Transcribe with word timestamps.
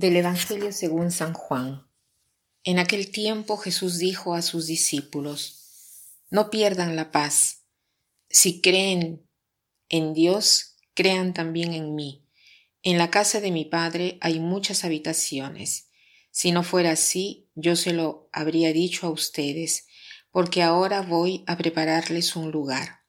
Del 0.00 0.16
Evangelio 0.16 0.72
según 0.72 1.10
San 1.10 1.34
Juan. 1.34 1.86
En 2.64 2.78
aquel 2.78 3.10
tiempo 3.10 3.58
Jesús 3.58 3.98
dijo 3.98 4.32
a 4.32 4.40
sus 4.40 4.66
discípulos, 4.66 6.08
No 6.30 6.48
pierdan 6.48 6.96
la 6.96 7.12
paz. 7.12 7.66
Si 8.30 8.62
creen 8.62 9.28
en 9.90 10.14
Dios, 10.14 10.76
crean 10.94 11.34
también 11.34 11.74
en 11.74 11.94
mí. 11.94 12.26
En 12.82 12.96
la 12.96 13.10
casa 13.10 13.42
de 13.42 13.50
mi 13.50 13.66
Padre 13.66 14.16
hay 14.22 14.40
muchas 14.40 14.84
habitaciones. 14.84 15.90
Si 16.30 16.50
no 16.50 16.62
fuera 16.62 16.92
así, 16.92 17.50
yo 17.54 17.76
se 17.76 17.92
lo 17.92 18.30
habría 18.32 18.72
dicho 18.72 19.06
a 19.06 19.10
ustedes, 19.10 19.86
porque 20.30 20.62
ahora 20.62 21.02
voy 21.02 21.44
a 21.46 21.58
prepararles 21.58 22.36
un 22.36 22.50
lugar. 22.50 23.00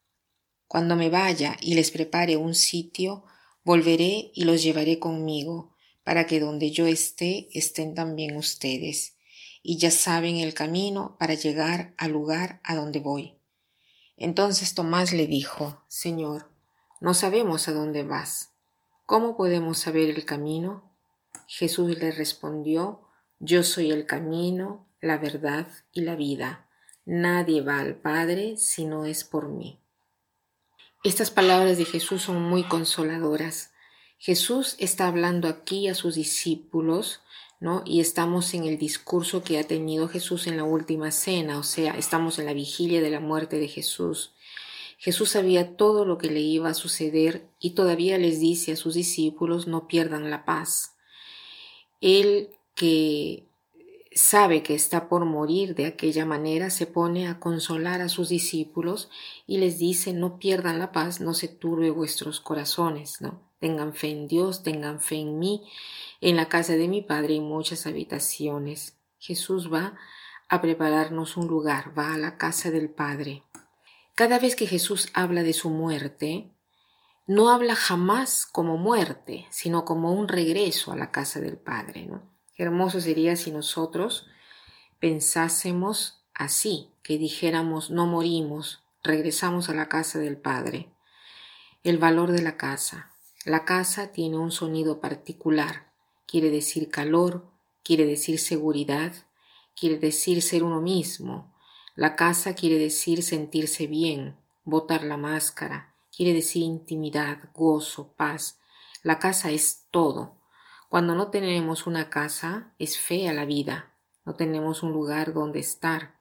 Cuando 0.67 0.97
me 0.97 1.09
vaya 1.09 1.55
y 1.61 1.75
les 1.75 1.89
prepare 1.89 2.35
un 2.35 2.53
sitio, 2.53 3.23
volveré 3.63 4.31
y 4.33 4.43
los 4.43 4.61
llevaré 4.61 4.99
conmigo 4.99 5.70
para 6.03 6.25
que 6.25 6.39
donde 6.39 6.71
yo 6.71 6.87
esté 6.87 7.49
estén 7.53 7.95
también 7.95 8.35
ustedes, 8.35 9.15
y 9.63 9.77
ya 9.77 9.91
saben 9.91 10.37
el 10.37 10.53
camino 10.53 11.15
para 11.19 11.33
llegar 11.35 11.93
al 11.97 12.11
lugar 12.11 12.61
a 12.63 12.75
donde 12.75 12.99
voy. 12.99 13.37
Entonces 14.17 14.73
Tomás 14.73 15.13
le 15.13 15.27
dijo, 15.27 15.83
Señor, 15.87 16.51
no 16.99 17.13
sabemos 17.13 17.67
a 17.67 17.73
dónde 17.73 18.03
vas. 18.03 18.51
¿Cómo 19.05 19.35
podemos 19.35 19.79
saber 19.79 20.09
el 20.09 20.25
camino? 20.25 20.91
Jesús 21.47 21.97
le 21.97 22.11
respondió, 22.11 23.01
Yo 23.39 23.63
soy 23.63 23.91
el 23.91 24.05
camino, 24.05 24.87
la 25.01 25.17
verdad 25.17 25.67
y 25.91 26.01
la 26.01 26.15
vida. 26.15 26.67
Nadie 27.05 27.61
va 27.61 27.79
al 27.79 27.95
Padre 27.95 28.57
si 28.57 28.85
no 28.85 29.05
es 29.05 29.23
por 29.23 29.49
mí. 29.49 29.79
Estas 31.03 31.31
palabras 31.31 31.79
de 31.79 31.85
Jesús 31.85 32.21
son 32.21 32.43
muy 32.43 32.63
consoladoras 32.63 33.71
Jesús 34.21 34.75
está 34.77 35.07
hablando 35.07 35.47
aquí 35.47 35.87
a 35.87 35.95
sus 35.95 36.13
discípulos, 36.13 37.21
¿no? 37.59 37.81
Y 37.87 38.01
estamos 38.01 38.53
en 38.53 38.65
el 38.65 38.77
discurso 38.77 39.43
que 39.43 39.57
ha 39.57 39.63
tenido 39.63 40.07
Jesús 40.07 40.45
en 40.45 40.57
la 40.57 40.63
última 40.63 41.09
cena, 41.09 41.57
o 41.57 41.63
sea, 41.63 41.97
estamos 41.97 42.37
en 42.37 42.45
la 42.45 42.53
vigilia 42.53 43.01
de 43.01 43.09
la 43.09 43.19
muerte 43.19 43.57
de 43.57 43.67
Jesús. 43.67 44.35
Jesús 44.99 45.29
sabía 45.29 45.75
todo 45.75 46.05
lo 46.05 46.19
que 46.19 46.29
le 46.29 46.39
iba 46.39 46.69
a 46.69 46.75
suceder 46.75 47.47
y 47.59 47.71
todavía 47.71 48.19
les 48.19 48.39
dice 48.39 48.73
a 48.73 48.75
sus 48.75 48.93
discípulos 48.93 49.65
no 49.65 49.87
pierdan 49.87 50.29
la 50.29 50.45
paz. 50.45 50.93
Él 51.99 52.49
que 52.75 53.47
sabe 54.13 54.61
que 54.61 54.75
está 54.75 55.09
por 55.09 55.25
morir 55.25 55.73
de 55.73 55.87
aquella 55.87 56.27
manera, 56.27 56.69
se 56.69 56.85
pone 56.85 57.27
a 57.27 57.39
consolar 57.39 58.01
a 58.01 58.09
sus 58.09 58.29
discípulos 58.29 59.09
y 59.47 59.57
les 59.57 59.79
dice 59.79 60.13
no 60.13 60.37
pierdan 60.37 60.77
la 60.77 60.91
paz, 60.91 61.21
no 61.21 61.33
se 61.33 61.47
turbe 61.47 61.89
vuestros 61.89 62.39
corazones, 62.39 63.19
¿no? 63.19 63.50
Tengan 63.61 63.93
fe 63.93 64.09
en 64.09 64.27
Dios, 64.27 64.63
tengan 64.63 64.99
fe 64.99 65.17
en 65.17 65.37
mí. 65.37 65.63
En 66.19 66.35
la 66.35 66.49
casa 66.49 66.73
de 66.73 66.87
mi 66.87 67.03
Padre 67.03 67.35
hay 67.35 67.41
muchas 67.41 67.85
habitaciones. 67.85 68.97
Jesús 69.19 69.71
va 69.71 69.95
a 70.49 70.61
prepararnos 70.61 71.37
un 71.37 71.45
lugar, 71.45 71.97
va 71.97 72.15
a 72.15 72.17
la 72.17 72.39
casa 72.39 72.71
del 72.71 72.89
Padre. 72.89 73.43
Cada 74.15 74.39
vez 74.39 74.55
que 74.55 74.65
Jesús 74.65 75.09
habla 75.13 75.43
de 75.43 75.53
su 75.53 75.69
muerte, 75.69 76.49
no 77.27 77.51
habla 77.51 77.75
jamás 77.75 78.47
como 78.47 78.77
muerte, 78.77 79.45
sino 79.51 79.85
como 79.85 80.11
un 80.11 80.27
regreso 80.27 80.91
a 80.91 80.95
la 80.95 81.11
casa 81.11 81.39
del 81.39 81.57
Padre. 81.57 82.09
Qué 82.55 82.63
hermoso 82.63 82.99
sería 82.99 83.35
si 83.35 83.51
nosotros 83.51 84.27
pensásemos 84.99 86.25
así, 86.33 86.89
que 87.03 87.19
dijéramos 87.19 87.91
no 87.91 88.07
morimos, 88.07 88.83
regresamos 89.03 89.69
a 89.69 89.75
la 89.75 89.87
casa 89.87 90.17
del 90.17 90.37
Padre. 90.37 90.89
El 91.83 91.99
valor 91.99 92.31
de 92.31 92.41
la 92.41 92.57
casa. 92.57 93.10
La 93.43 93.65
casa 93.65 94.11
tiene 94.11 94.37
un 94.37 94.51
sonido 94.51 95.01
particular, 95.01 95.91
quiere 96.27 96.51
decir 96.51 96.91
calor, 96.91 97.49
quiere 97.83 98.05
decir 98.05 98.37
seguridad, 98.37 99.13
quiere 99.75 99.97
decir 99.97 100.43
ser 100.43 100.63
uno 100.63 100.79
mismo. 100.79 101.51
La 101.95 102.15
casa 102.15 102.53
quiere 102.53 102.77
decir 102.77 103.23
sentirse 103.23 103.87
bien, 103.87 104.37
botar 104.63 105.03
la 105.03 105.17
máscara, 105.17 105.95
quiere 106.15 106.33
decir 106.33 106.61
intimidad, 106.61 107.49
gozo, 107.55 108.13
paz. 108.13 108.59
La 109.01 109.17
casa 109.17 109.49
es 109.49 109.87
todo. 109.89 110.37
Cuando 110.87 111.15
no 111.15 111.31
tenemos 111.31 111.87
una 111.87 112.11
casa, 112.11 112.75
es 112.77 112.99
fea 112.99 113.33
la 113.33 113.45
vida, 113.45 113.91
no 114.23 114.35
tenemos 114.35 114.83
un 114.83 114.91
lugar 114.91 115.33
donde 115.33 115.61
estar. 115.61 116.19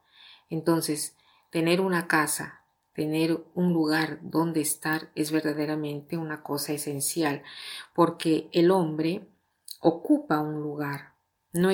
Entonces, 0.49 1.15
tener 1.51 1.81
una 1.81 2.07
casa, 2.07 2.60
tener 2.93 3.43
un 3.55 3.73
lugar 3.73 4.19
donde 4.21 4.61
estar 4.61 5.11
es 5.15 5.31
verdaderamente 5.31 6.17
una 6.17 6.43
cosa 6.43 6.73
esencial, 6.73 7.43
porque 7.93 8.49
el 8.51 8.71
hombre 8.71 9.27
ocupa 9.79 10.39
un 10.39 10.61
lugar. 10.61 11.11
No, 11.53 11.69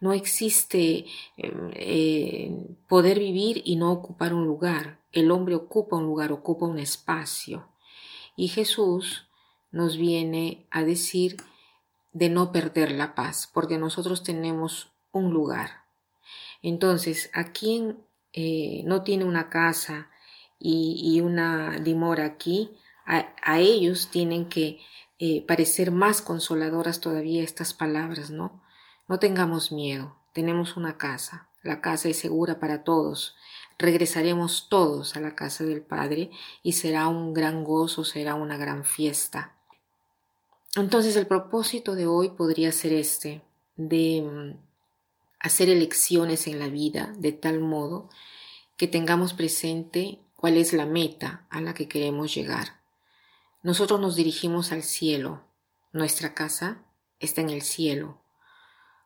no 0.00 0.12
existe 0.12 1.06
em, 1.36 1.70
eh, 1.74 2.76
poder 2.88 3.18
vivir 3.18 3.62
y 3.64 3.76
no 3.76 3.90
ocupar 3.90 4.34
un 4.34 4.46
lugar. 4.46 5.00
El 5.10 5.30
hombre 5.30 5.56
ocupa 5.56 5.96
un 5.96 6.04
lugar, 6.04 6.32
ocupa 6.32 6.66
un 6.66 6.78
espacio. 6.78 7.68
Y 8.36 8.48
Jesús 8.48 9.28
nos 9.72 9.96
viene 9.96 10.66
a 10.70 10.84
decir 10.84 11.36
de 12.12 12.28
no 12.28 12.52
perder 12.52 12.92
la 12.92 13.16
paz, 13.16 13.50
porque 13.52 13.78
nosotros 13.78 14.22
tenemos 14.22 14.92
un 15.10 15.32
lugar. 15.32 15.84
Entonces, 16.62 17.30
a 17.34 17.52
quien 17.52 17.98
eh, 18.32 18.82
no 18.84 19.02
tiene 19.02 19.24
una 19.24 19.50
casa, 19.50 20.10
y, 20.58 21.20
una 21.20 21.78
dimora 21.78 22.24
aquí, 22.24 22.70
a, 23.06 23.58
ellos 23.58 24.08
tienen 24.10 24.48
que 24.48 24.80
eh, 25.18 25.44
parecer 25.46 25.90
más 25.90 26.22
consoladoras 26.22 27.00
todavía 27.00 27.42
estas 27.42 27.74
palabras, 27.74 28.30
¿no? 28.30 28.62
No 29.08 29.18
tengamos 29.18 29.72
miedo, 29.72 30.16
tenemos 30.32 30.76
una 30.76 30.96
casa, 30.96 31.48
la 31.62 31.80
casa 31.80 32.08
es 32.08 32.18
segura 32.18 32.58
para 32.58 32.84
todos, 32.84 33.36
regresaremos 33.78 34.68
todos 34.68 35.16
a 35.16 35.20
la 35.20 35.34
casa 35.34 35.64
del 35.64 35.82
Padre 35.82 36.30
y 36.62 36.72
será 36.72 37.08
un 37.08 37.34
gran 37.34 37.64
gozo, 37.64 38.04
será 38.04 38.34
una 38.34 38.56
gran 38.56 38.84
fiesta. 38.84 39.54
Entonces 40.76 41.16
el 41.16 41.26
propósito 41.26 41.94
de 41.94 42.06
hoy 42.06 42.30
podría 42.30 42.72
ser 42.72 42.92
este, 42.92 43.42
de 43.76 44.22
mm, 44.22 44.58
hacer 45.40 45.68
elecciones 45.68 46.46
en 46.46 46.58
la 46.58 46.68
vida 46.68 47.14
de 47.18 47.32
tal 47.32 47.60
modo 47.60 48.08
que 48.76 48.88
tengamos 48.88 49.34
presente 49.34 50.18
cuál 50.44 50.58
es 50.58 50.74
la 50.74 50.84
meta 50.84 51.46
a 51.48 51.62
la 51.62 51.72
que 51.72 51.88
queremos 51.88 52.34
llegar. 52.34 52.78
Nosotros 53.62 53.98
nos 53.98 54.14
dirigimos 54.14 54.72
al 54.72 54.82
cielo, 54.82 55.40
nuestra 55.90 56.34
casa 56.34 56.82
está 57.18 57.40
en 57.40 57.48
el 57.48 57.62
cielo. 57.62 58.20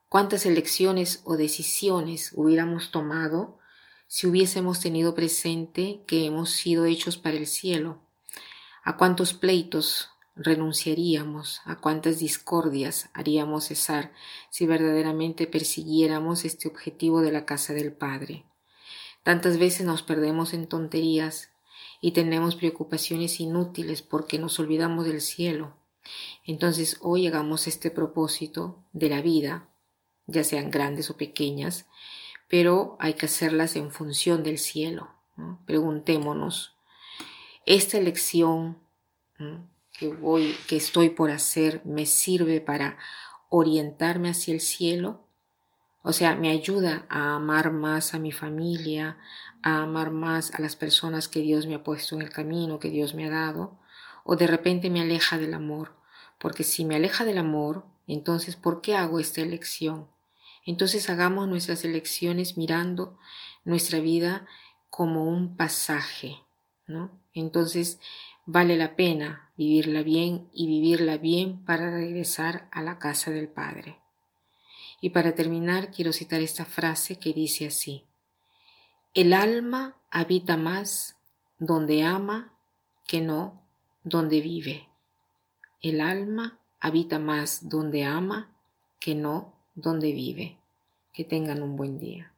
¿Cuántas 0.09 0.47
elecciones 0.47 1.22
o 1.22 1.37
decisiones 1.37 2.32
hubiéramos 2.34 2.91
tomado 2.91 3.60
si 4.09 4.27
hubiésemos 4.27 4.81
tenido 4.81 5.15
presente 5.15 6.03
que 6.09 6.27
hemos 6.27 6.50
sido 6.50 6.87
hechos 6.87 7.16
para 7.16 7.37
el 7.37 7.47
cielo? 7.47 8.00
¿A 8.82 8.97
cuántos 8.97 9.32
pleitos 9.32 10.09
renunciaríamos? 10.34 11.60
¿A 11.66 11.77
cuántas 11.77 12.19
discordias 12.19 13.10
haríamos 13.12 13.66
cesar 13.66 14.12
si 14.50 14.66
verdaderamente 14.66 15.47
persiguiéramos 15.47 16.44
este 16.44 16.66
objetivo 16.66 17.21
de 17.21 17.31
la 17.31 17.47
casa 17.47 17.75
del 17.75 17.93
Padre? 17.93 18.44
Tantas 19.28 19.59
veces 19.59 19.84
nos 19.84 20.03
perdemos 20.03 20.55
en 20.55 20.66
tonterías 20.66 21.50
y 22.00 22.12
tenemos 22.12 22.56
preocupaciones 22.56 23.41
inútiles 23.41 24.00
porque 24.00 24.39
nos 24.39 24.59
olvidamos 24.59 25.05
del 25.05 25.21
cielo. 25.21 25.77
Entonces 26.47 26.97
hoy 27.03 27.27
hagamos 27.27 27.66
este 27.66 27.91
propósito 27.91 28.83
de 28.95 29.10
la 29.10 29.21
vida, 29.21 29.69
ya 30.27 30.45
sean 30.45 30.71
grandes 30.71 31.10
o 31.10 31.19
pequeñas, 31.19 31.84
pero 32.48 32.97
hay 33.01 33.13
que 33.13 33.27
hacerlas 33.27 33.77
en 33.77 33.91
función 33.91 34.42
del 34.42 34.57
cielo. 34.57 35.10
Preguntémonos, 35.66 36.75
¿esta 37.66 37.98
elección 37.98 38.78
que 39.92 40.09
voy, 40.09 40.57
que 40.69 40.77
estoy 40.77 41.10
por 41.10 41.30
hacer, 41.30 41.83
me 41.84 42.07
sirve 42.07 42.63
para 42.63 42.97
orientarme 43.51 44.30
hacia 44.30 44.54
el 44.54 44.63
cielo? 44.63 45.28
O 46.03 46.12
sea, 46.12 46.34
me 46.36 46.50
ayuda 46.50 47.06
a 47.09 47.34
amar 47.34 47.72
más 47.72 48.15
a 48.15 48.18
mi 48.18 48.33
familia, 48.33 49.18
a 49.62 49.83
amar 49.83 50.10
más 50.10 50.54
a 50.54 50.60
las 50.60 50.77
personas 50.77 51.28
que 51.28 51.41
Dios 51.41 51.66
me 51.66 51.74
ha 51.74 51.83
puesto 51.83 52.15
en 52.15 52.22
el 52.22 52.30
camino, 52.30 52.78
que 52.78 52.91
Dios 52.91 53.15
me 53.15 53.27
ha 53.27 53.30
dado, 53.30 53.78
o 54.24 54.36
de 54.36 54.47
repente 54.47 54.91
me 54.91 55.00
aleja 55.00 55.39
del 55.39 55.54
amor. 55.54 55.97
Porque 56.39 56.62
si 56.62 56.84
me 56.84 56.97
aleja 56.97 57.24
del 57.24 57.39
amor, 57.39 57.84
entonces, 58.06 58.56
¿por 58.56 58.80
qué 58.80 58.97
hago 58.97 59.18
esta 59.18 59.41
elección? 59.41 60.06
Entonces 60.65 61.09
hagamos 61.10 61.48
nuestras 61.48 61.84
elecciones 61.84 62.56
mirando 62.56 63.18
nuestra 63.65 64.01
vida 64.01 64.47
como 64.91 65.24
un 65.24 65.56
pasaje, 65.56 66.36
¿no? 66.86 67.10
Entonces 67.33 68.01
vale 68.47 68.77
la 68.77 68.97
pena 68.97 69.51
vivirla 69.56 70.03
bien 70.03 70.48
y 70.53 70.66
vivirla 70.66 71.18
bien 71.18 71.65
para 71.65 71.91
regresar 71.91 72.68
a 72.71 72.83
la 72.83 72.98
casa 72.98 73.30
del 73.30 73.48
Padre. 73.48 73.98
Y 75.00 75.10
para 75.10 75.34
terminar 75.34 75.91
quiero 75.91 76.12
citar 76.12 76.41
esta 76.41 76.65
frase 76.65 77.18
que 77.18 77.33
dice 77.33 77.66
así, 77.66 78.04
el 79.15 79.33
alma 79.33 79.97
habita 80.10 80.56
más 80.56 81.16
donde 81.59 82.03
ama 82.03 82.53
que 83.06 83.21
no 83.21 83.62
donde 84.04 84.41
vive. 84.41 84.89
El 85.80 86.00
alma 86.00 86.59
habita 86.80 87.18
más 87.18 87.68
donde 87.68 88.04
ama 88.04 88.50
que 89.00 89.15
no 89.15 89.54
donde 89.74 90.12
vive. 90.12 90.59
Que 91.12 91.24
tengan 91.24 91.62
un 91.62 91.77
buen 91.77 91.98
día. 91.98 92.33